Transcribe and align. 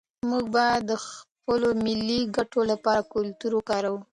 موږ 0.29 0.45
باید 0.55 0.81
د 0.91 0.93
خپلو 1.07 1.67
ملي 1.85 2.19
ګټو 2.37 2.61
لپاره 2.71 3.07
کلتور 3.13 3.51
وکاروو. 3.55 3.99